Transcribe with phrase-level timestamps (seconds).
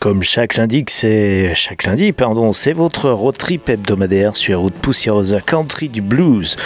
[0.00, 5.38] Comme chaque lundi, c'est chaque lundi, pardon, c'est votre road trip hebdomadaire sur route poussiéreuse
[5.44, 6.56] country du blues,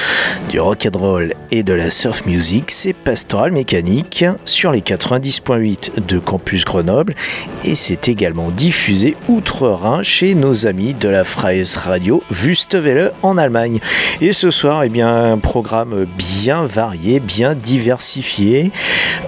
[0.51, 2.71] du rock and roll et de la surf music.
[2.71, 7.17] C'est Pastoral Mécanique sur les 90.8 de Campus Grenoble
[7.65, 13.81] et c'est également diffusé outre-Rhin chez nos amis de la Freies Radio Wüstewelle en Allemagne.
[14.21, 18.71] Et ce soir, eh bien, un programme bien varié, bien diversifié,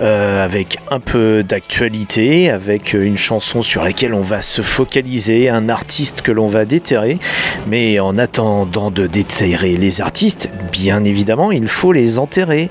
[0.01, 6.23] euh, avec un peu d'actualité, avec une chanson sur on va se focaliser, un artiste
[6.23, 7.19] que l'on va déterrer.
[7.67, 12.69] Mais en attendant de déterrer les artistes, bien évidemment, il faut les enterrer.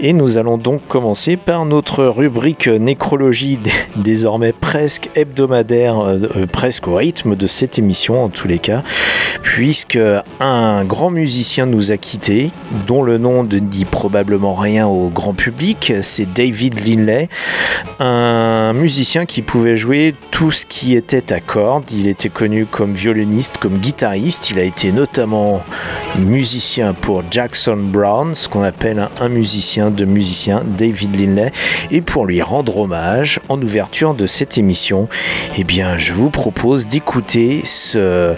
[0.00, 3.58] Et nous allons donc commencer par notre rubrique nécrologie,
[3.96, 8.82] désormais presque hebdomadaire, euh, presque au rythme de cette émission en tous les cas,
[9.42, 9.98] puisque
[10.40, 12.50] un grand musicien nous a quittés,
[12.86, 17.28] dont le nom ne dit probablement rien au grand public, c'est David Linley,
[17.98, 21.90] un musicien qui pouvait jouer tout ce qui était à cordes.
[21.92, 24.50] Il était connu comme violoniste, comme guitariste.
[24.50, 25.62] Il a été notamment
[26.18, 31.52] musicien pour Jackson Brown, ce qu'on appelle un, musicien de musicien, David Linley.
[31.90, 35.08] Et pour lui rendre hommage, en ouverture de cette émission,
[35.56, 38.34] eh bien, je vous propose d'écouter ce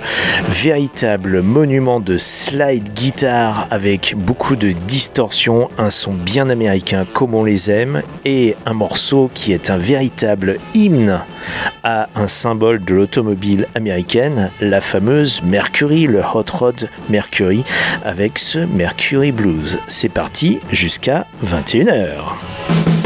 [0.49, 7.45] véritable monument de slide guitare avec beaucoup de distorsion, un son bien américain comme on
[7.45, 11.21] les aime, et un morceau qui est un véritable hymne
[11.83, 17.65] à un symbole de l'automobile américaine, la fameuse Mercury, le Hot Rod Mercury,
[18.05, 19.79] avec ce Mercury Blues.
[19.87, 22.98] C'est parti jusqu'à 21h.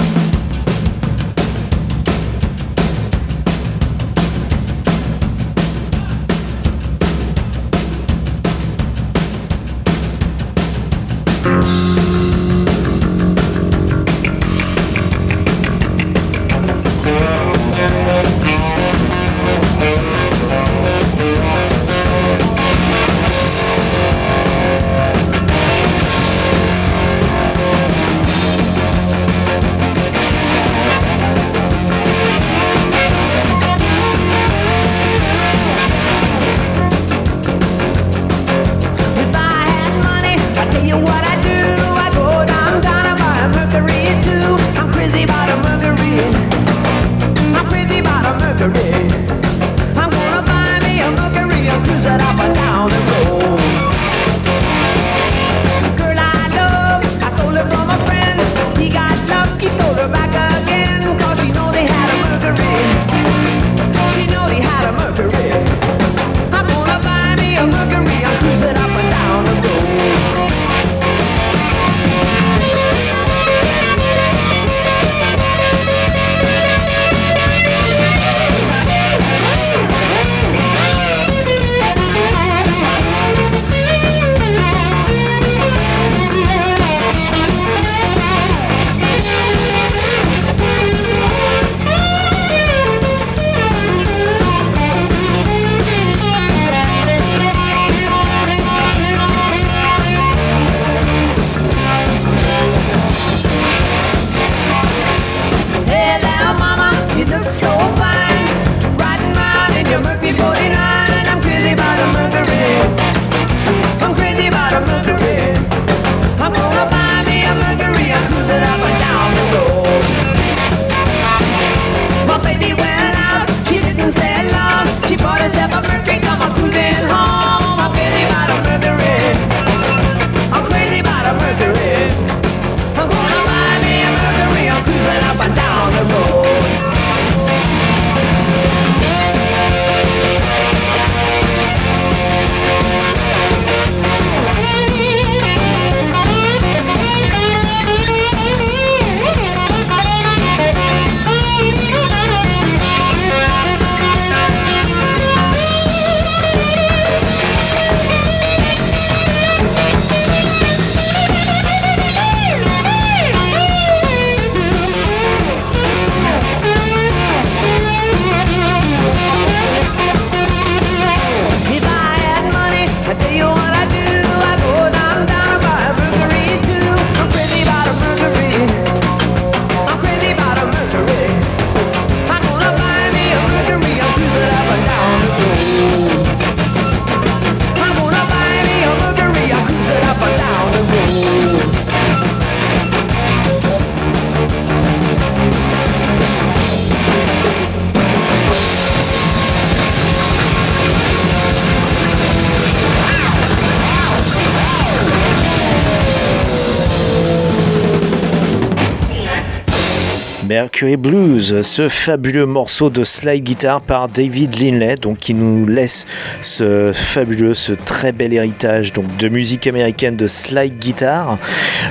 [210.63, 216.07] Mercury Blues, ce fabuleux morceau de slide guitar par David Linley, donc qui nous laisse
[216.41, 221.37] ce fabuleux, ce très bel héritage donc de musique américaine de slide guitar.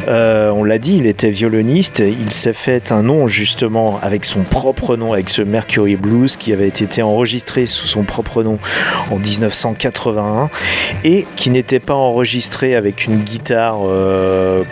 [0.07, 4.43] Euh, on l'a dit, il était violoniste, il s'est fait un nom justement avec son
[4.43, 8.57] propre nom, avec ce Mercury Blues qui avait été enregistré sous son propre nom
[9.11, 10.49] en 1981
[11.03, 13.79] et qui n'était pas enregistré avec une guitare.
[13.85, 14.63] euh,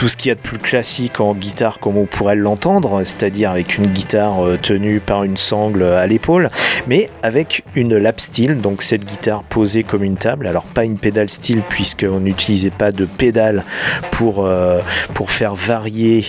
[0.00, 3.50] tout ce qu'il y a de plus classique en guitare comme on pourrait l'entendre, c'est-à-dire
[3.50, 6.48] avec une guitare euh, tenue par une sangle à l'épaule,
[6.86, 10.46] mais avec une lap steel, donc cette guitare posée comme une table.
[10.46, 13.62] Alors pas une pédale steel puisqu'on n'utilisait pas de pédale
[14.10, 14.80] pour, euh,
[15.12, 16.24] pour faire varier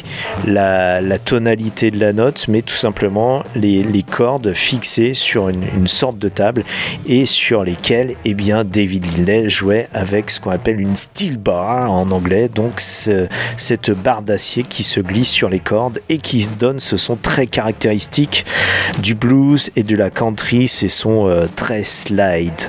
[0.46, 6.28] la, tonalité de la note, mais tout simplement les, cordes fixées sur une, sorte de
[6.28, 6.66] table
[7.08, 11.90] et sur lesquelles eh bien, David Lindley jouait avec ce qu'on appelle une steel bar
[11.90, 12.82] en anglais, donc
[13.62, 17.46] cette barre d'acier qui se glisse sur les cordes et qui donne ce son très
[17.48, 18.44] caractéristique
[19.00, 22.60] du blues et de la country, ces sons euh, très slide.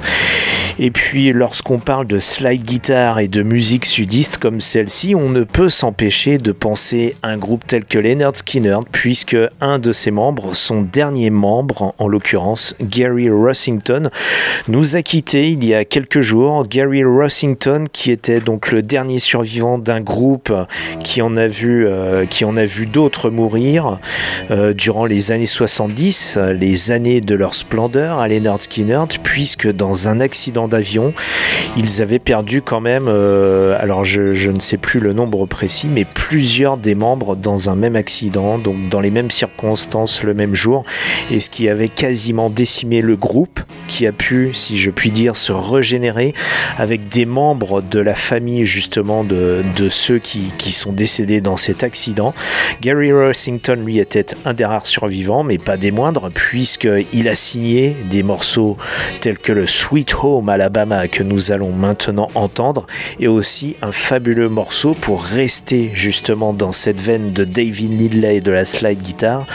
[0.78, 5.44] Et puis lorsqu'on parle de slide guitar et de musique sudiste comme celle-ci, on ne
[5.44, 10.54] peut s'empêcher de penser un groupe tel que Leonard Skinner, puisque un de ses membres,
[10.54, 14.10] son dernier membre, en, en l'occurrence Gary Rossington,
[14.69, 16.66] nous a quittés il y a quelques jours.
[16.66, 20.52] Gary Rossington, qui était donc le dernier survivant d'un groupe
[21.02, 22.24] qui en a vu, euh,
[22.66, 23.98] vu d'autres mourir
[24.50, 29.70] euh, durant les années 70, euh, les années de leur splendeur à Leonard Skinner, puisque
[29.70, 31.14] dans un accident d'avion,
[31.76, 36.05] ils avaient perdu quand même, euh, alors je, ne sais plus le nombre précis, mais
[36.05, 40.84] plusieurs des membres dans un même accident, donc dans les mêmes circonstances le même jour,
[41.31, 45.36] et ce qui avait quasiment décimé le groupe, qui a pu, si je puis dire,
[45.36, 46.34] se régénérer
[46.79, 51.56] avec des membres de la famille justement de, de ceux qui, qui sont décédés dans
[51.56, 52.34] cet accident.
[52.81, 57.96] Gary Rossington, lui, était un des rares survivants, mais pas des moindres, puisqu'il a signé
[58.10, 58.76] des morceaux
[59.20, 62.87] tels que le Sweet Home Alabama que nous allons maintenant entendre,
[63.19, 68.41] et aussi un fabuleux morceau pour rester justement dans cette veine de David Lindley et
[68.41, 69.47] de la slide guitar,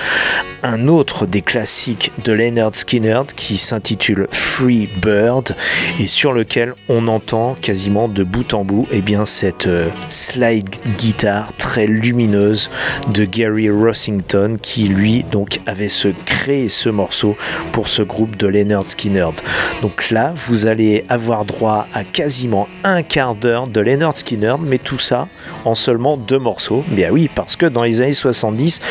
[0.63, 5.55] un autre des classiques de Leonard Skinner qui s'intitule Free Bird
[5.99, 10.69] et sur lequel on entend quasiment de bout en bout et bien cette euh, slide
[10.97, 12.69] guitare très lumineuse
[13.13, 17.37] de Gary Rossington qui lui donc avait se créé ce morceau
[17.71, 19.29] pour ce groupe de Leonard Skinner.
[19.81, 24.77] Donc là vous allez avoir droit à quasiment un quart d'heure de Leonard Skinner mais
[24.77, 25.27] tout ça
[25.65, 26.83] en seulement deux morceaux.
[26.87, 28.81] Bien oui parce que dans les années 70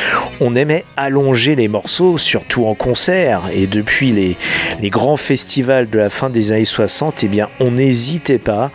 [0.40, 3.42] on aimait allonger les morceaux, surtout en concert.
[3.52, 4.36] Et depuis les,
[4.80, 8.70] les grands festivals de la fin des années 60, eh bien, on n'hésitait pas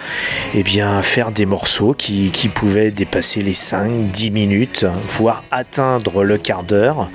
[0.54, 6.38] eh bien, à faire des morceaux qui, pouvaient dépasser les 5-10 minutes, voire atteindre le
[6.38, 7.10] quart d'heure.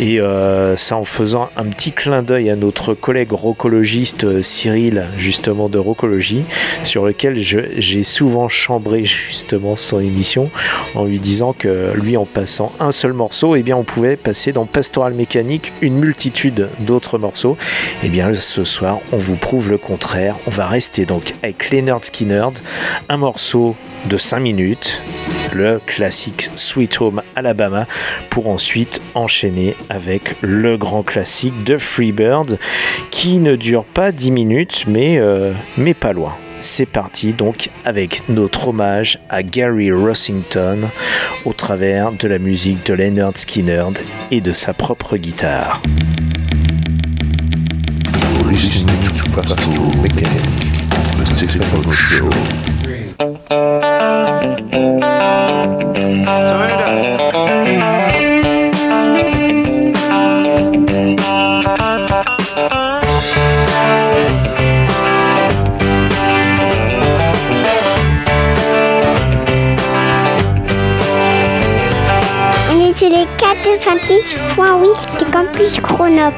[0.00, 5.06] Et euh, ça en faisant un petit clin d'œil à notre collègue rocologiste euh, Cyril,
[5.16, 6.44] justement de Rocologie,
[6.84, 10.50] sur lequel j'ai souvent chambré justement son émission
[10.94, 14.52] en lui disant que lui, en passant un seul morceau, eh bien, on pouvait passer
[14.52, 17.56] dans Pastoral Mécanique une multitude d'autres morceaux.
[18.04, 20.34] Eh bien, ce ce soir, on vous prouve le contraire.
[20.48, 22.48] On va rester donc avec Leonard Skinner,
[23.08, 23.76] un morceau
[24.06, 25.02] de 5 minutes,
[25.52, 27.86] le classique Sweet Home Alabama,
[28.30, 32.58] pour ensuite enchaîner avec le grand classique de Freebird,
[33.10, 36.34] qui ne dure pas 10 minutes, mais, euh, mais pas loin.
[36.60, 40.88] C'est parti donc avec notre hommage à Gary Rossington
[41.44, 43.84] au travers de la musique de Leonard Skinner
[44.32, 45.80] et de sa propre guitare.
[73.78, 76.34] 96.8 de Campus Chronop.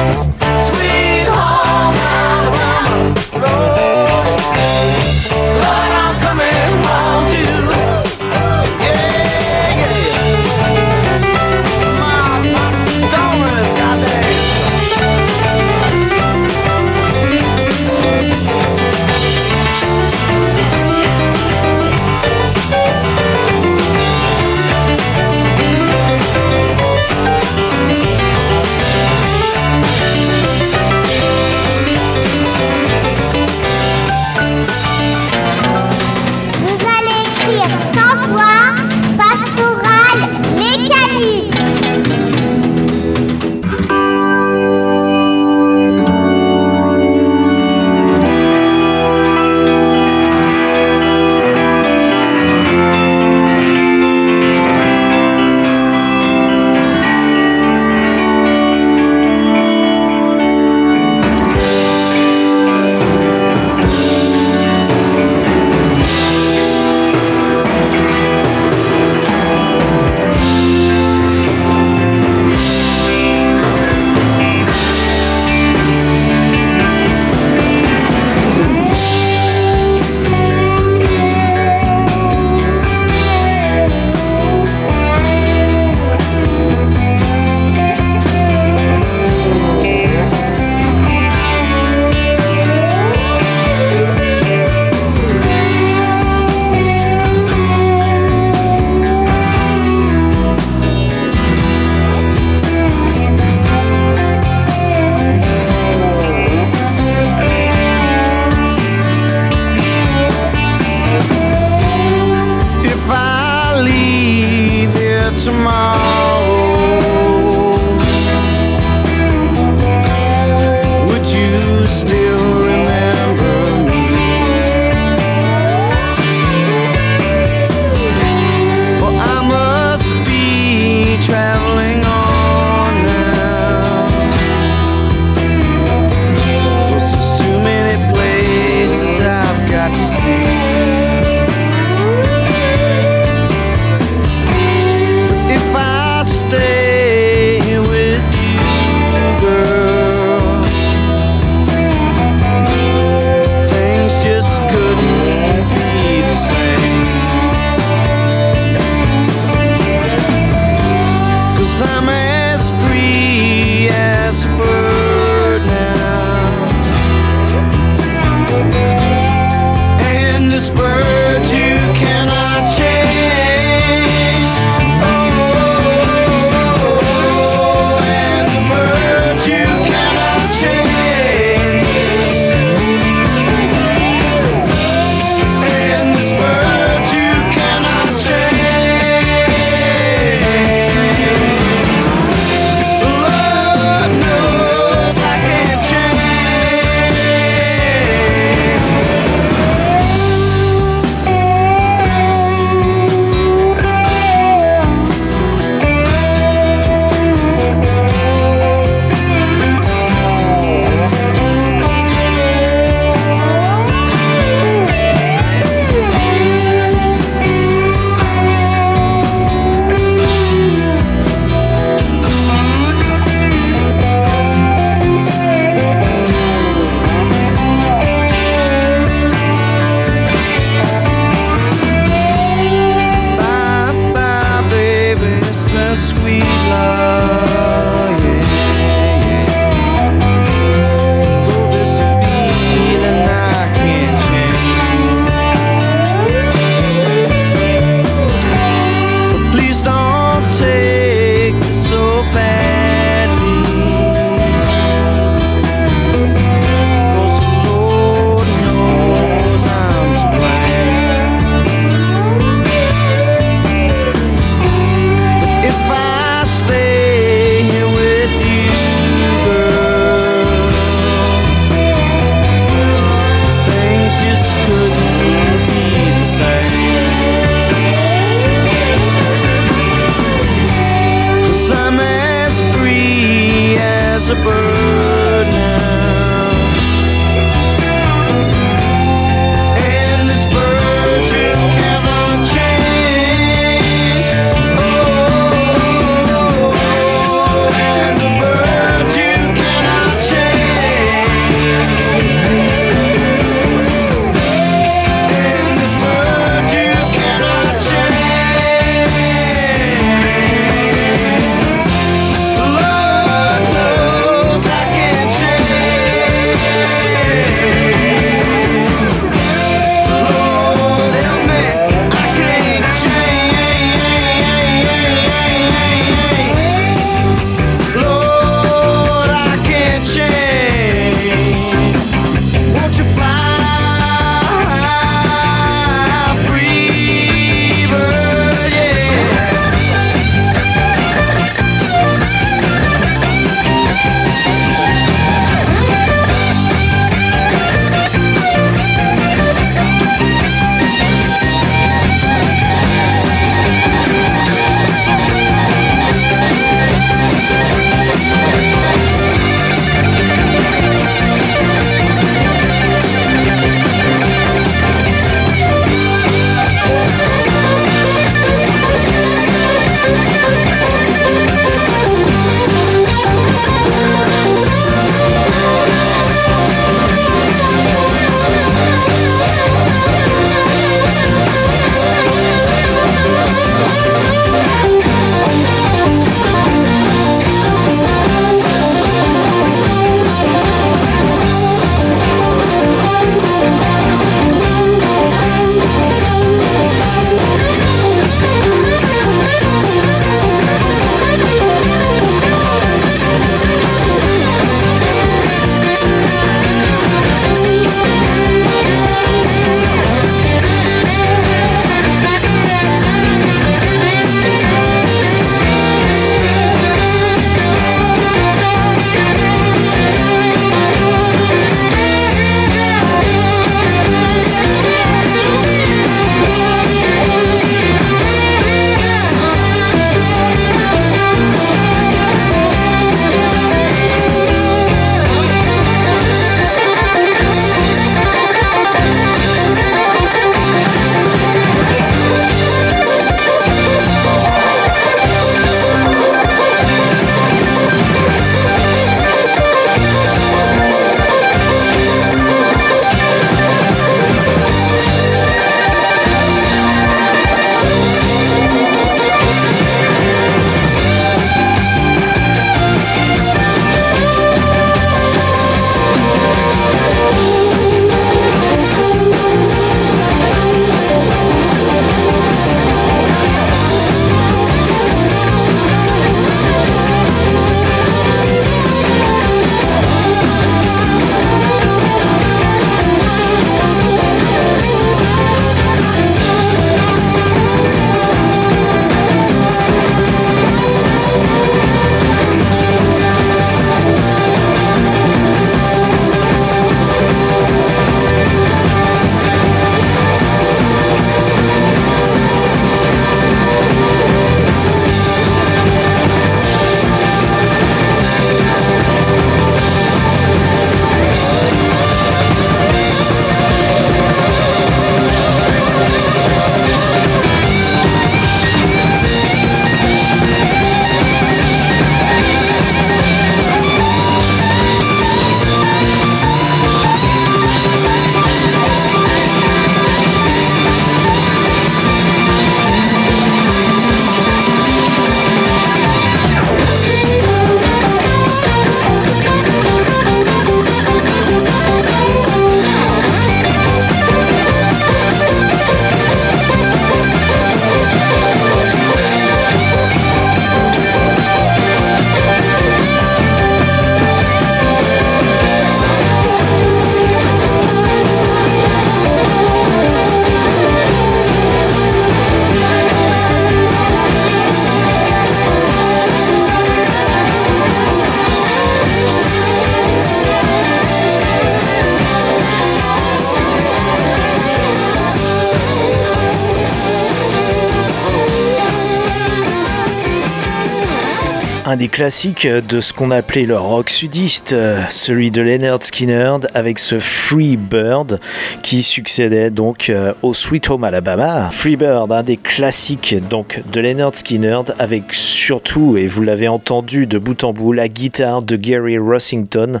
[581.86, 584.74] Un des classiques de ce qu'on appelait le rock sudiste,
[585.08, 588.38] celui de Leonard Skinner avec ce Free Bird
[588.82, 591.70] qui succédait donc euh, au Sweet Home Alabama.
[591.70, 597.26] Free Bird, un des classiques donc de Leonard Skinner avec surtout, et vous l'avez entendu
[597.26, 600.00] de bout en bout, la guitare de Gary Rossington,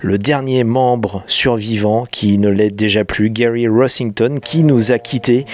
[0.00, 5.44] le dernier membre survivant qui ne l'est déjà plus, Gary Rossington, qui nous a quittés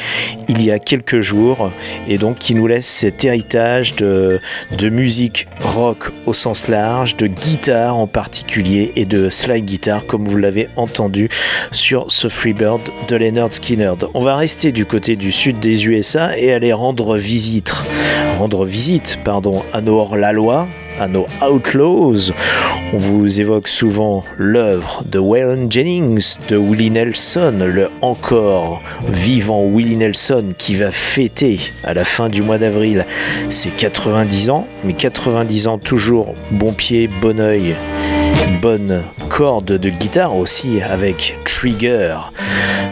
[0.49, 1.73] il y a quelques jours
[2.09, 4.39] et donc qui nous laisse cet héritage de,
[4.79, 5.49] de musique
[6.27, 11.29] au sens large, de guitare en particulier et de slide guitar comme vous l'avez entendu
[11.73, 13.95] sur ce Freebird de Leonard Skinner.
[14.15, 17.75] On va rester du côté du sud des USA et aller rendre visite,
[18.39, 22.33] rendre visite pardon, à nos hors-la-loi, à nos Outlaws.
[22.93, 29.97] On vous évoque souvent l'œuvre de Waylon Jennings, de Willie Nelson, le encore vivant Willie
[29.97, 33.07] Nelson qui va fêter à la fin du mois d'avril
[33.51, 37.75] ses 90 ans, mais 90 ans toujours bon pied, bon oeil,
[38.61, 42.17] bonne corde de guitare aussi avec Trigger,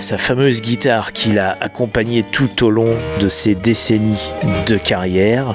[0.00, 4.30] sa fameuse guitare qu'il a accompagnée tout au long de ses décennies
[4.66, 5.54] de carrière.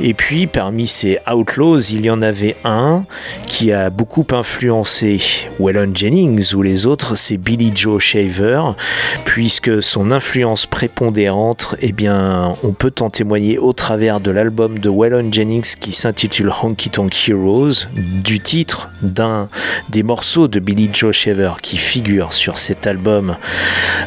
[0.00, 3.02] Et puis parmi ces Outlaws, il y en avait un
[3.46, 5.20] qui a beaucoup influencé
[5.58, 8.62] Waylon Jennings ou les autres, c'est Billy Joe Shaver,
[9.24, 14.88] puisque son influence prépondérante, eh bien, on peut en témoigner au travers de l'album de
[14.88, 19.48] Waylon Jennings qui s'intitule Honky Tonk Heroes, du titre d'un
[19.88, 23.36] des morceaux de Billy Joe Shaver qui figure sur cet album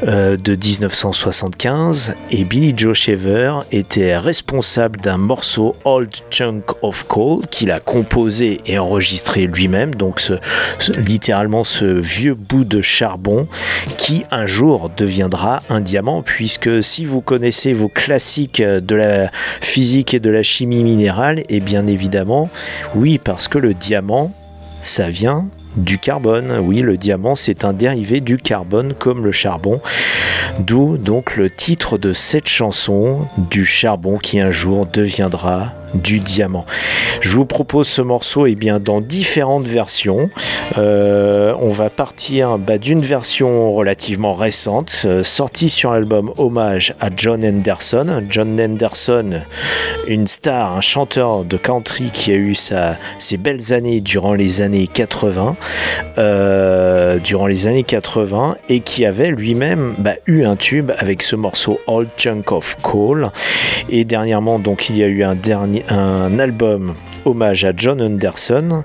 [0.08, 2.14] euh, de 1975.
[2.32, 8.60] Et Billy Joe Shaver était responsable d'un morceau Old Chunk of Coal qu'il a composé
[8.66, 10.34] et enregistré lui-même, donc ce,
[10.98, 13.48] littéralement ce vieux bout de charbon
[13.98, 20.14] qui un jour deviendra un diamant, puisque si vous connaissez vos classiques de la physique
[20.14, 22.50] et de la chimie minérale, et bien évidemment,
[22.94, 24.34] oui, parce que le diamant,
[24.82, 26.60] ça vient du carbone.
[26.62, 29.80] Oui, le diamant, c'est un dérivé du carbone comme le charbon.
[30.60, 36.66] D'où donc le titre de cette chanson, du charbon qui un jour deviendra du diamant.
[37.22, 40.30] Je vous propose ce morceau eh bien, dans différentes versions.
[40.78, 47.10] Euh, on va partir bah, d'une version relativement récente, euh, sortie sur l'album Hommage à
[47.16, 48.24] John Anderson.
[48.30, 49.42] John Anderson,
[50.08, 54.62] une star, un chanteur de country qui a eu sa, ses belles années durant les
[54.62, 55.56] années 80,
[56.18, 61.36] euh, durant les années 80, et qui avait lui-même bah, eu un tube avec ce
[61.36, 63.32] morceau Old Chunk of Coal.
[63.90, 66.94] Et dernièrement, donc, il y a eu un dernier, un album
[67.26, 68.84] hommage à John Anderson,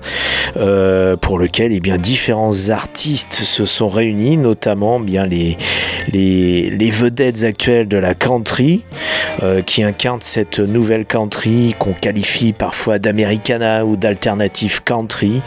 [0.57, 5.57] euh, pour lequel eh bien, différents artistes se sont réunis, notamment bien les,
[6.11, 8.83] les, les vedettes actuelles de la country,
[9.43, 15.41] euh, qui incarnent cette nouvelle country qu'on qualifie parfois d'Americana ou d'alternative country.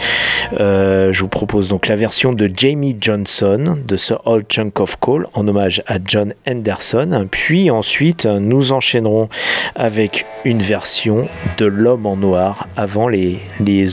[0.61, 4.97] Euh, je vous propose donc la version de Jamie Johnson de ce Old Chunk of
[4.97, 7.27] Coal en hommage à John Anderson.
[7.31, 9.29] Puis ensuite, nous enchaînerons
[9.75, 11.29] avec une version
[11.59, 13.41] de L'homme en noir avant les,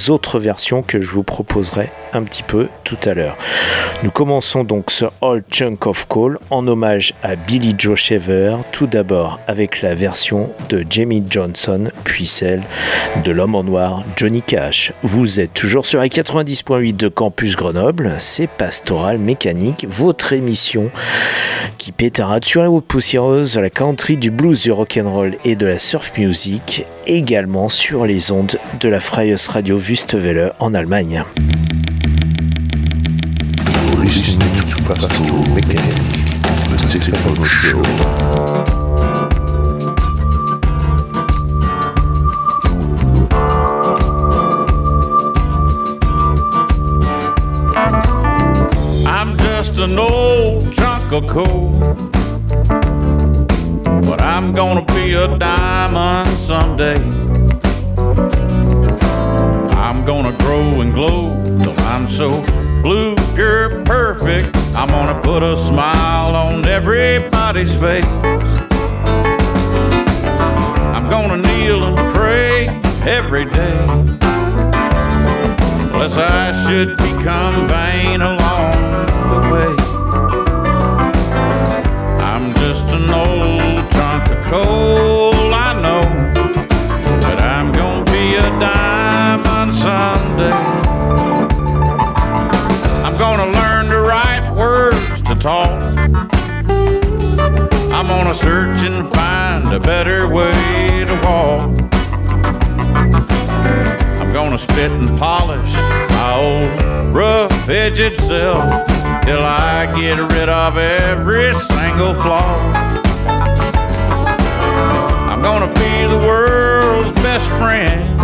[0.10, 3.38] autres versions que je vous proposerai un petit peu tout à l'heure.
[4.04, 8.88] Nous commençons donc ce Old Chunk of Coal en hommage à Billy Joe Shaver, tout
[8.88, 12.64] d'abord avec la version de Jamie Johnson, puis celle
[13.24, 14.92] de l'homme en noir Johnny Cash.
[15.04, 20.92] Vous êtes toujours sur la 90.8 de Campus Grenoble, c'est Pastoral Mécanique, votre émission
[21.78, 25.80] qui pétarade sur la route poussiéreuse, la country, du blues, du rock'n'roll et de la
[25.80, 31.24] surf music, également sur les ondes de la Freies Radio Wüstewelle en Allemagne.
[54.42, 56.98] I'm gonna be a diamond someday.
[59.78, 62.42] I'm gonna grow and glow till I'm so
[62.82, 64.54] blue, pure, perfect.
[64.76, 68.04] I'm gonna put a smile on everybody's face.
[70.96, 72.68] I'm gonna kneel and pray
[73.08, 73.86] every day.
[75.94, 79.76] Lest I should become vain along the way.
[82.26, 83.91] I'm just an old
[84.52, 86.04] coal, I know.
[87.22, 90.52] But I'm gonna be a diamond someday.
[93.06, 95.82] I'm gonna learn the right words to talk.
[97.96, 101.72] I'm gonna search and find a better way to walk.
[104.20, 105.74] I'm gonna spit and polish
[106.18, 108.68] my old rough edged self
[109.24, 112.91] till I get rid of every single flaw.
[115.44, 118.22] I'm gonna be the world's best friend.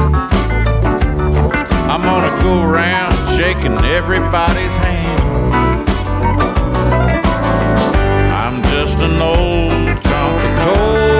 [1.89, 5.89] I'm gonna go around shaking everybody's hand.
[8.31, 11.16] I'm just an old chunk of coal,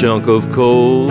[0.00, 1.06] chunk of coal.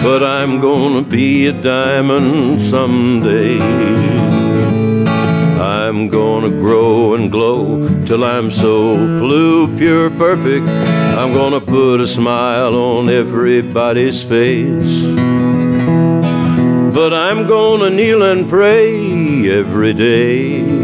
[0.00, 3.58] But I'm gonna be a diamond someday.
[5.58, 10.68] I'm gonna grow and glow till I'm so blue, pure, perfect.
[11.18, 15.02] I'm gonna put a smile on everybody's face.
[16.94, 20.78] But I'm gonna kneel and pray every day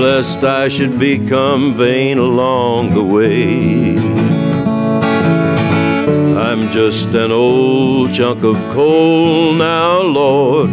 [0.00, 4.19] lest I should become vain along the way.
[6.50, 10.72] I'm just an old chunk of coal now, Lord,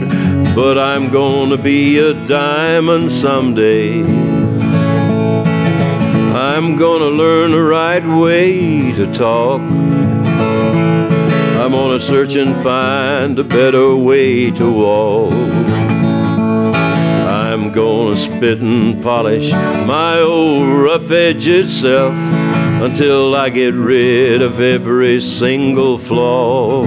[0.55, 4.01] but I'm gonna be a diamond someday.
[6.33, 9.61] I'm gonna learn the right way to talk.
[11.61, 15.31] I'm gonna search and find a better way to walk.
[17.29, 19.51] I'm gonna spit and polish
[19.85, 22.15] my old rough edged self
[22.83, 26.83] until I get rid of every single flaw.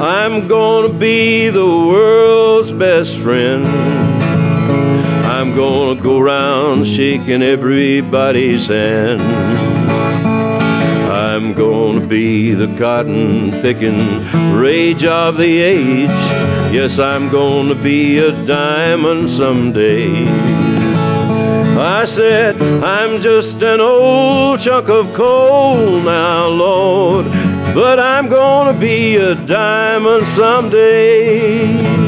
[0.00, 3.66] I'm gonna be the world's best friend.
[5.26, 9.22] I'm gonna go around shaking everybody's hand.
[11.10, 13.98] I'm gonna be the cotton picking
[14.54, 16.08] rage of the age.
[16.72, 20.67] Yes, I'm gonna be a diamond someday.
[22.00, 27.26] I said, I'm just an old chunk of coal now, Lord,
[27.74, 32.07] but I'm gonna be a diamond someday.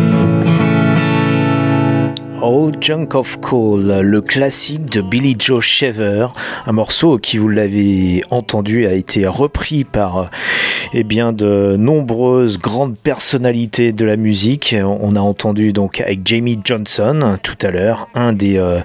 [2.43, 6.29] Old Junk of Coal, le classique de Billy Joe Shaver,
[6.67, 10.31] un morceau qui, vous l'avez entendu, a été repris par
[10.93, 14.75] eh bien, de nombreuses grandes personnalités de la musique.
[14.83, 18.81] On a entendu donc avec Jamie Johnson tout à l'heure, un des, euh,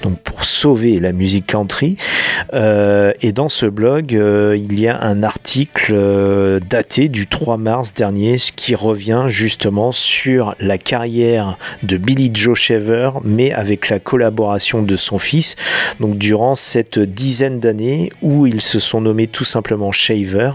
[0.02, 1.96] donc pour sauver la musique country.
[2.52, 7.94] et dans ce blog, euh, il y a un article euh, daté du 3 mars
[7.94, 14.82] dernier qui revient justement sur la carrière de Billy Joe Shaver, mais avec la collaboration
[14.82, 15.56] de son fils.
[16.00, 20.52] Donc durant cette dizaine d'années où ils se sont nommés tout simplement Shaver,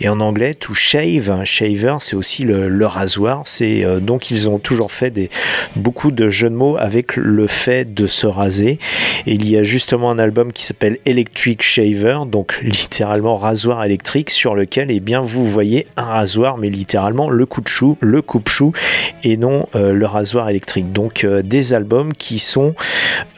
[0.00, 3.44] et en anglais to shave, shaver, c'est aussi le, rasoir.
[3.60, 5.30] Euh, donc ils ont toujours fait des
[5.76, 8.78] beaucoup de jeux de mots avec le fait de se raser.
[9.26, 14.30] Et il y a justement un album qui s'appelle Electric Shaver donc littéralement rasoir électrique
[14.30, 18.22] sur lequel eh bien, vous voyez un rasoir, mais littéralement le coup de chou, le
[18.22, 18.72] coupe-chou
[19.24, 20.92] et non euh, le rasoir électrique.
[20.92, 22.74] Donc euh, des albums qui sont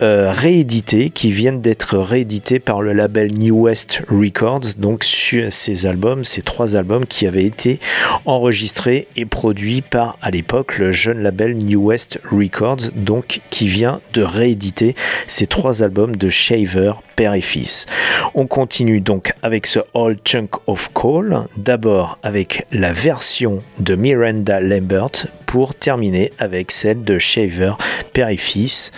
[0.03, 4.75] euh, réédités, qui viennent d'être réédités par le label New West Records.
[4.79, 7.79] Donc sur ces albums, ces trois albums qui avaient été
[8.25, 14.01] enregistrés et produits par à l'époque le jeune label New West Records, donc qui vient
[14.13, 14.95] de rééditer
[15.27, 17.87] ces trois albums de Shaver, père et fils.
[18.35, 24.61] On continue donc avec ce All Chunk of Coal, d'abord avec la version de Miranda
[24.61, 27.75] Lambert pour terminer avec celle de Shaver,
[28.13, 28.93] père et fils.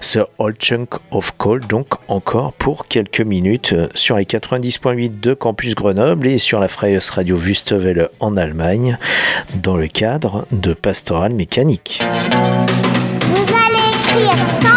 [0.00, 5.74] Ce All Chunk of Coal, donc encore pour quelques minutes sur les 90.8 de Campus
[5.74, 8.98] Grenoble et sur la Freies Radio Wüstewelle en Allemagne
[9.54, 12.02] dans le cadre de Pastoral Mécanique.
[13.20, 14.71] Vous allez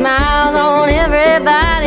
[0.00, 1.79] smile on everybody's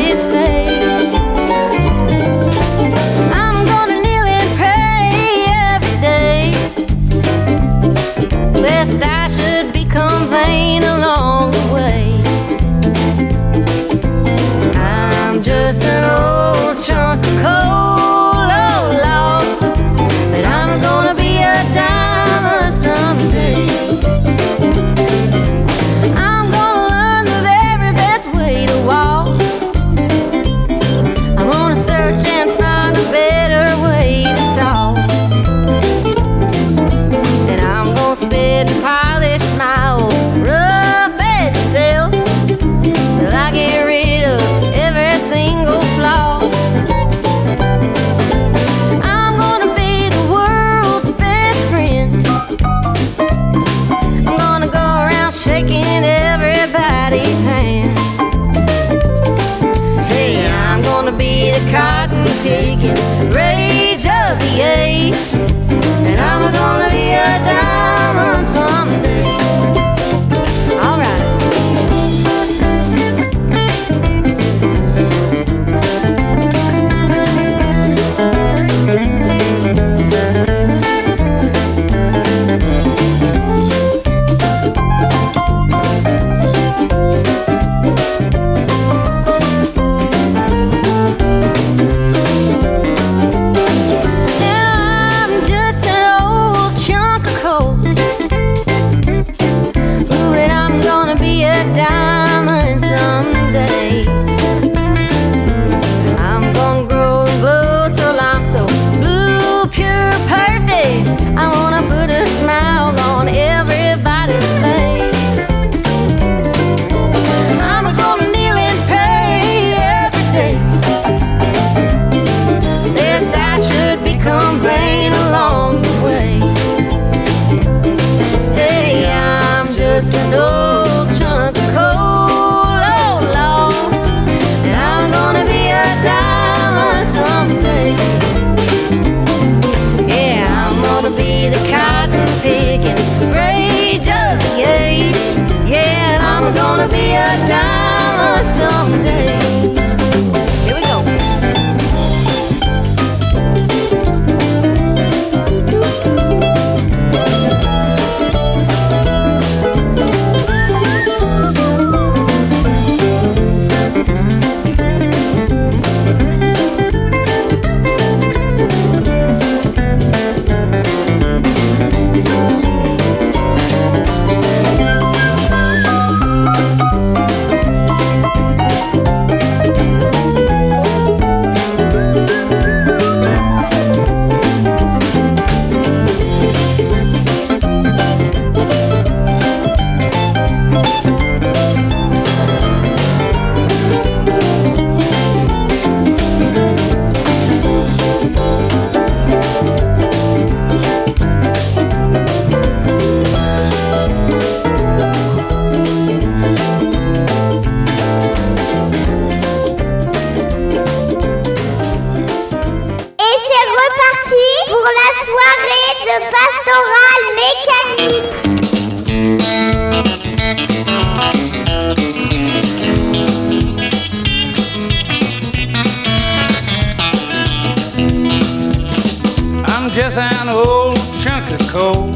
[231.74, 232.12] coal.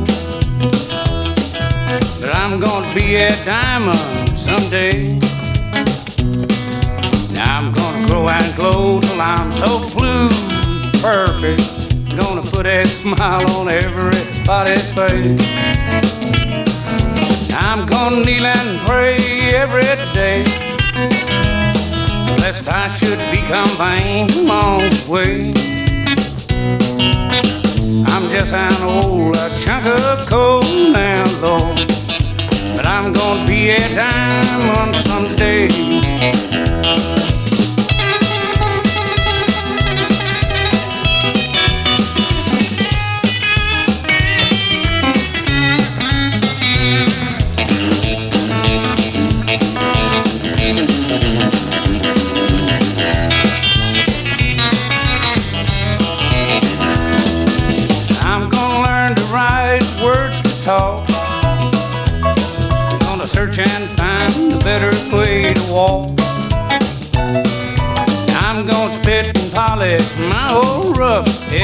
[2.22, 5.10] But I'm gonna be a diamond someday.
[7.34, 10.30] Now I'm gonna grow and glow till I'm so blue,
[11.02, 11.66] perfect.
[12.16, 15.42] Gonna put a smile on everybody's face.
[17.54, 19.18] I'm gonna kneel and pray
[19.56, 19.82] every
[20.14, 20.44] day.
[22.44, 25.77] Lest I should become vain along the way.
[28.18, 31.78] I'm just an old chunk of coal now, Lord.
[32.76, 35.87] But I'm gonna be a diamond someday.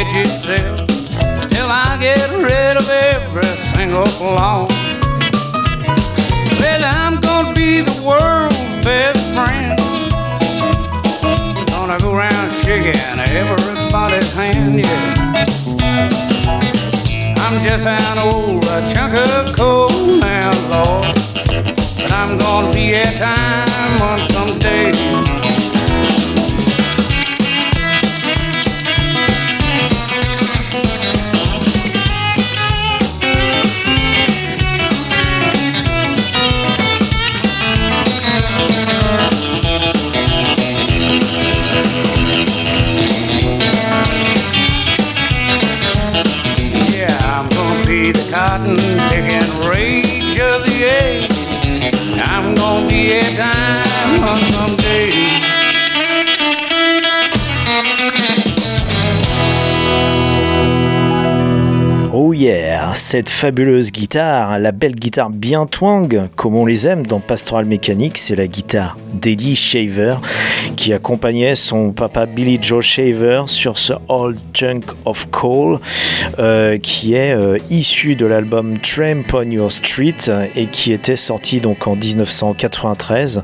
[0.04, 0.88] Rough itself
[1.50, 4.68] till I get rid of every single flaw.
[6.60, 9.78] Well, I'm gonna be the world's best friend.
[11.70, 15.46] Gonna go around shaking everybody's hand, yeah.
[17.38, 21.16] I'm just an old chunk of coal now, Lord.
[21.98, 25.43] But I'm gonna be a diamond someday.
[63.14, 68.18] Cette fabuleuse guitare, la belle guitare bien twang, comme on les aime dans Pastoral Mécanique,
[68.18, 70.16] c'est la guitare d'Eddie Shaver
[70.76, 75.78] qui accompagnait son papa Billy Joe Shaver sur ce Old Chunk of Coal
[76.40, 80.16] euh, qui est euh, issu de l'album Tramp on Your Street
[80.56, 83.44] et qui était sorti donc en 1993.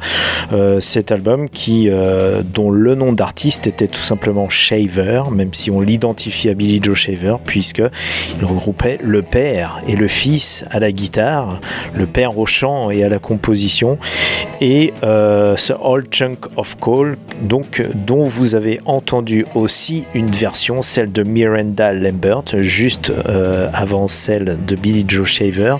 [0.52, 5.80] Euh, cet album euh, dont le nom d'artiste était tout simplement Shaver, même si on
[5.80, 7.84] l'identifie à Billy Joe Shaver, puisque
[8.40, 11.60] il regroupait le père et le fils à la guitare,
[11.94, 13.98] le père au chant et à la composition,
[14.62, 20.82] et euh, ce Old Chunk of Coal, donc dont vous avez entendu aussi une version,
[20.82, 25.76] celle de Miranda Lambert, juste euh, avant celle de Billy Joe Shaver,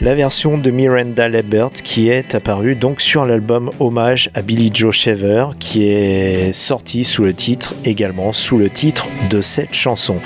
[0.00, 4.94] la version de Miranda Lambert qui est apparue donc sur l'album Hommage à Billy Joe
[4.94, 10.16] Shaver, qui est sorti sous le titre également sous le titre de cette chanson.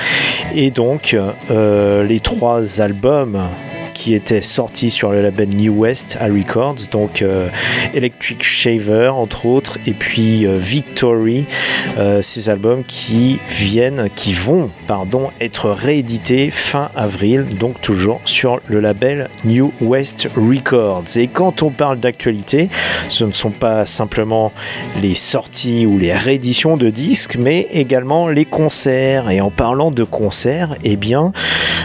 [0.55, 1.17] Et donc
[1.51, 7.21] euh, les trois albums qui étaient sortis sur le label New West à Records, donc
[7.21, 7.49] euh,
[7.95, 11.47] Electric Shaver entre autres, et puis euh, Victory,
[11.99, 18.61] euh, ces albums qui viennent, qui vont, pardon, être réédités fin avril, donc toujours sur
[18.69, 21.17] le label New West Records.
[21.17, 22.69] Et quand on parle d'actualité,
[23.09, 24.53] ce ne sont pas simplement
[25.03, 29.29] les sorties ou les rééditions de disques, mais également les concerts.
[29.31, 31.33] Et en parlant de concerts, eh bien,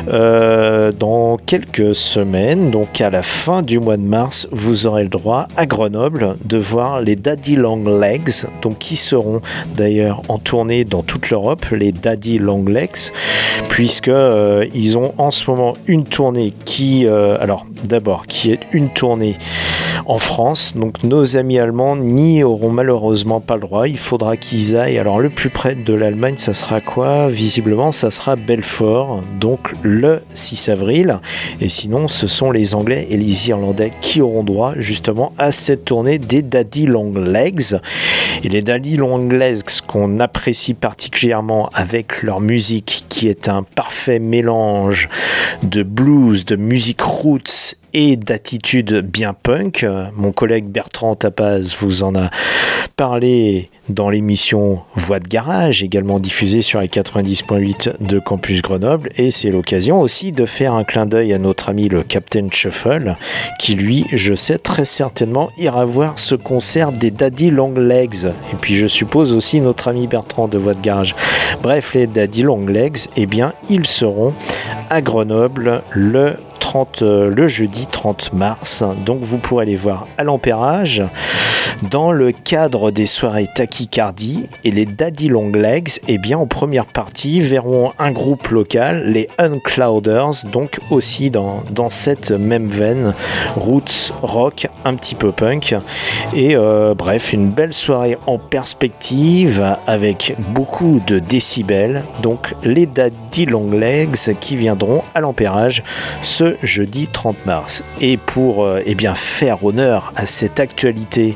[0.06, 5.48] dans quelques semaines, donc à la fin du mois de mars, vous aurez le droit
[5.56, 9.42] à Grenoble de voir les Daddy Long Legs, donc qui seront
[9.76, 13.12] d'ailleurs en tournée dans toute l'Europe, les Daddy Long Legs,
[13.70, 18.62] puisque euh, ils ont en ce moment une tournée qui, euh, alors d'abord, qui est
[18.72, 19.38] une tournée
[20.06, 20.74] en France.
[20.76, 23.88] Donc nos amis allemands n'y auront malheureusement pas le droit.
[23.88, 25.00] Il faudra qu'ils aillent.
[25.00, 27.30] Alors le plus près de l'Allemagne, ça sera quoi?
[27.30, 31.20] Visiblement, ça sera Belfort, donc le 6 avril.
[31.62, 35.86] Et sinon, ce sont les Anglais et les Irlandais qui auront droit justement à cette
[35.86, 37.78] tournée des Daddy Long Legs.
[38.44, 44.20] Et les Daddy Long Legs qu'on apprécie particulièrement avec leur musique qui est un parfait
[44.20, 45.10] mélange
[45.64, 49.86] de blues, de musique roots et d'attitude bien punk.
[50.16, 52.30] Mon collègue Bertrand Tapaz vous en a
[52.96, 59.10] parlé dans l'émission Voix de garage, également diffusée sur les 90.8 de Campus Grenoble.
[59.18, 63.16] Et c'est l'occasion aussi de faire un clin d'œil à notre ami le Captain Shuffle,
[63.60, 68.26] qui lui, je sais très certainement, ira voir ce concert des Daddy Long Legs.
[68.26, 71.16] Et puis je suppose aussi notre ami Bertrand de Voix de garage.
[71.62, 74.34] Bref, les Daddy Long Legs, eh bien, ils seront
[74.90, 78.84] à Grenoble le 30, euh, le jeudi 30 mars.
[79.06, 81.04] Donc vous pourrez les voir à l'Empérage
[81.90, 83.50] dans le cadre des soirées
[84.64, 86.00] Et les Daddy Long Legs.
[86.08, 91.90] Et bien en première partie verront un groupe local, les Unclouders, donc aussi dans, dans
[91.90, 93.14] cette même veine,
[93.56, 95.76] roots rock, un petit peu punk.
[96.36, 102.04] Et euh, bref, une belle soirée en perspective avec beaucoup de décibels.
[102.22, 105.84] Donc les Daddy Long Legs qui viendront à l'Empérage
[106.22, 107.84] ce jeudi 30 mars.
[108.02, 111.36] Et pour euh, eh bien, faire honneur à cette actualité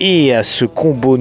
[0.00, 1.18] et à ce combo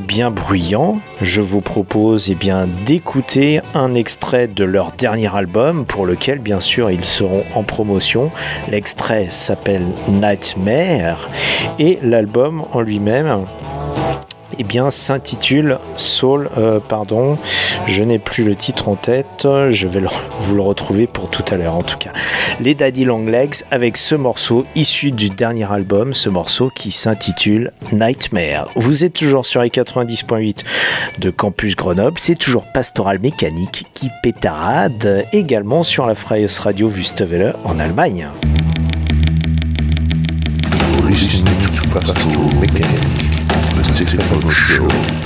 [0.00, 6.06] bien bruyant, je vous propose eh bien, d'écouter un extrait de leur dernier album pour
[6.06, 8.32] lequel bien sûr ils seront en promotion.
[8.68, 11.28] L'extrait s'appelle Nightmare
[11.78, 13.46] et l'album en lui-même
[14.58, 17.38] eh bien, s'intitule Soul, euh, pardon,
[17.86, 20.02] je n'ai plus le titre en tête, je vais
[20.38, 22.12] vous le retrouver pour tout à l'heure en tout cas.
[22.60, 27.72] Les Daddy Long Legs avec ce morceau issu du dernier album, ce morceau qui s'intitule
[27.92, 28.68] Nightmare.
[28.76, 30.64] Vous êtes toujours sur les 90.8
[31.18, 37.54] de Campus Grenoble, c'est toujours Pastoral Mécanique qui pétarade également sur la Freies Radio Wüstewelle
[37.64, 38.28] en Allemagne.
[43.86, 45.23] The Stefano Show.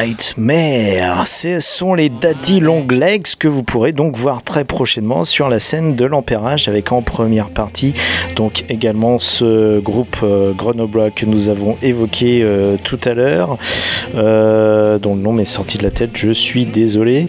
[0.00, 1.26] Nightmare.
[1.26, 5.60] Ce sont les Daddy Long Legs que vous pourrez donc voir très prochainement sur la
[5.60, 7.92] scène de l'Empérage avec en première partie
[8.40, 13.58] donc également ce groupe euh, Grenoble que nous avons évoqué euh, tout à l'heure,
[14.14, 17.28] euh, dont le nom m'est sorti de la tête, je suis désolé.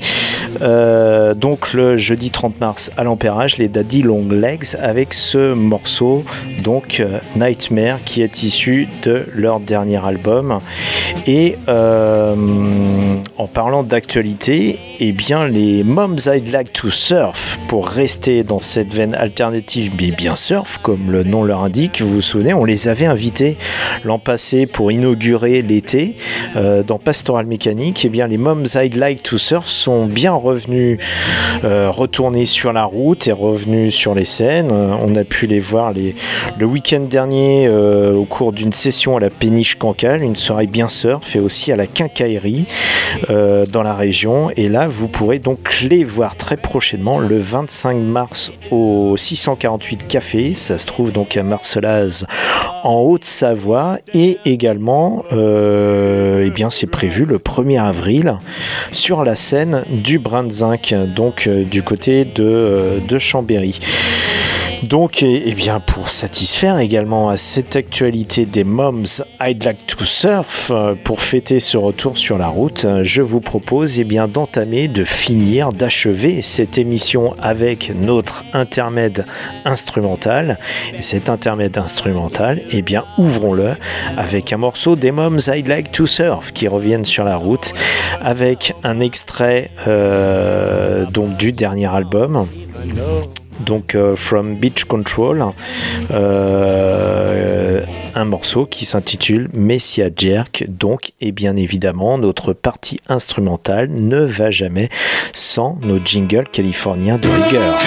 [0.61, 6.23] Euh, donc le jeudi 30 mars à l'Empérage, les Daddy Long Legs avec ce morceau
[6.63, 7.03] donc
[7.35, 10.59] Nightmare qui est issu de leur dernier album.
[11.27, 11.57] Et
[13.37, 18.93] en parlant d'actualité, eh bien les Moms I'd Like to Surf, pour rester dans cette
[18.93, 23.05] veine alternative bien surf, comme le nom leur indique, vous vous souvenez, on les avait
[23.05, 23.57] invités
[24.03, 26.17] l'an passé pour inaugurer l'été
[26.55, 28.03] euh, dans Pastoral Mécanique.
[28.05, 30.99] Eh bien les Moms I'd Like to Surf sont bien revenus,
[31.63, 34.69] euh, retournés sur la route et revenus sur les scènes.
[34.71, 39.29] Euh, on a pu les voir le week-end dernier au cours d'une session à la
[39.29, 42.50] péniche Cancale, une soirée bien surf et aussi à la quincaillerie
[43.29, 44.49] euh, dans la région.
[44.55, 50.53] Et là, vous pourrez donc les voir très prochainement le 25 mars au 648 Café.
[50.55, 52.25] Ça se trouve donc à Marcelaz
[52.83, 58.37] en Haute-Savoie et également, euh, eh bien, c'est prévu le 1er avril
[58.91, 63.79] sur la scène du Brin de Zinc, donc euh, du côté de, euh, de Chambéry.
[64.83, 70.05] Donc, eh eh bien, pour satisfaire également à cette actualité des Moms I'd Like to
[70.05, 74.27] Surf, euh, pour fêter ce retour sur la route, euh, je vous propose eh bien,
[74.27, 79.25] d'entamer, de finir, d'achever cette émission avec notre intermède
[79.65, 80.57] instrumental.
[80.97, 83.73] Et cet intermède instrumental, eh bien, ouvrons-le
[84.17, 87.73] avec un morceau des Moms I'd Like to Surf qui reviennent sur la route,
[88.19, 92.47] avec un extrait euh, donc du dernier album
[93.59, 95.45] donc euh, From Beach Control,
[96.11, 97.81] euh,
[98.15, 100.65] un morceau qui s'intitule Messia Jerk.
[100.67, 104.89] Donc, et bien évidemment, notre partie instrumentale ne va jamais
[105.33, 107.77] sans nos jingles californiens de rigueur.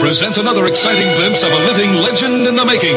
[0.00, 2.96] Presents another exciting glimpse of a legend in the making.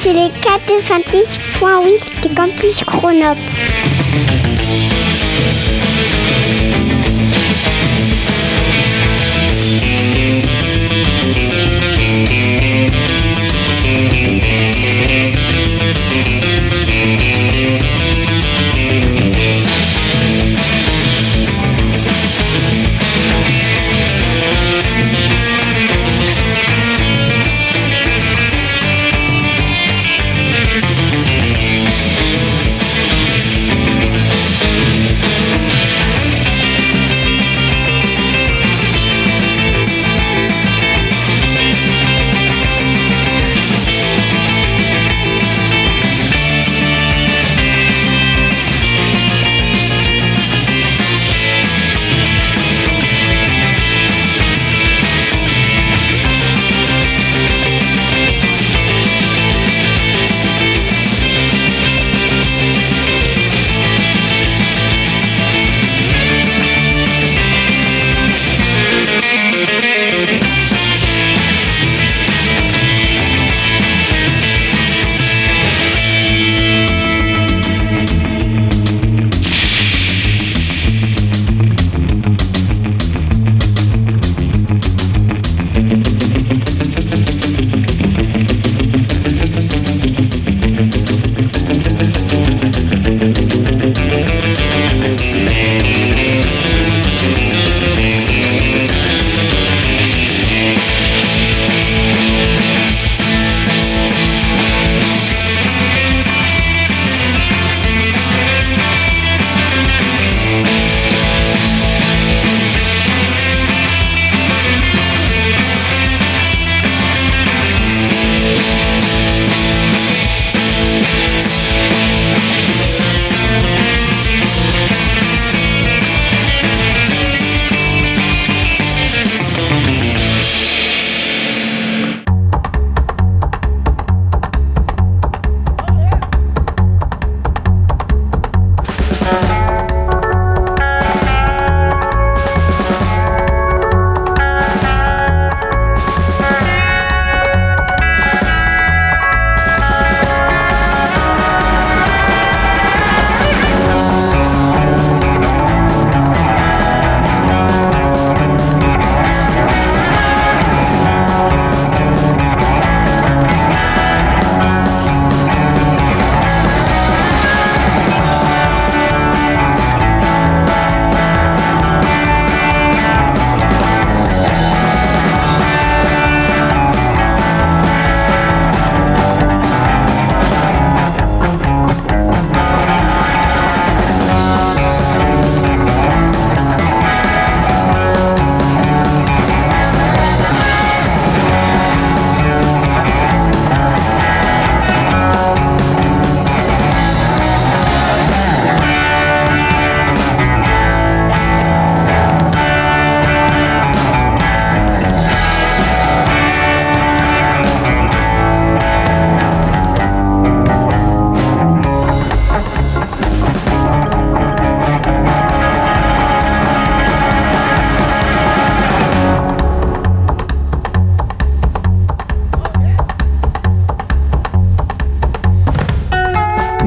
[0.00, 3.42] Sur les 96.8 de Campus Grenoble.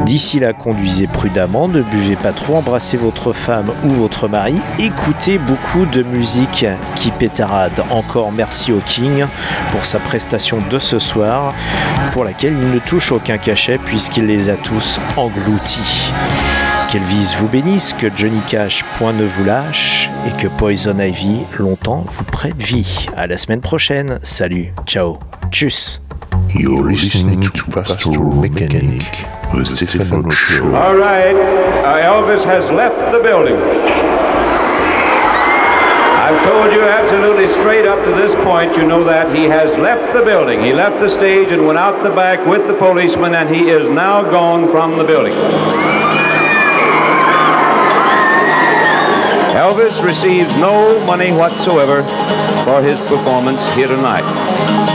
[0.06, 5.36] D'ici là, conduisez prudemment, ne buvez pas trop, embrassez votre femme ou votre mari, écoutez
[5.36, 6.64] beaucoup de musique
[6.94, 7.84] qui pétarade.
[7.90, 9.26] Encore merci au King
[9.70, 11.54] pour sa prestation de ce soir,
[12.12, 16.10] pour laquelle il ne touche aucun cachet puisqu'il les a tous engloutis.
[16.88, 22.04] Qu'Elvis vous bénisse, que Johnny Cash point ne vous lâche et que Poison Ivy longtemps
[22.12, 23.06] vous prête vie.
[23.16, 24.20] À la semaine prochaine.
[24.22, 25.18] Salut, ciao,
[25.50, 26.00] tchuss.
[26.54, 29.02] You're listening to Pastoral Mechanic,
[29.52, 30.64] the Stefano Show.
[30.76, 33.56] All right, uh, Elvis has left the building.
[36.26, 40.12] I've told you absolutely straight up to this point, you know that he has left
[40.12, 40.60] the building.
[40.62, 43.90] He left the stage and went out the back with the policeman, and he is
[43.90, 45.34] now gone from the building.
[49.56, 52.02] Elvis receives no money whatsoever
[52.64, 54.85] for his performance here tonight.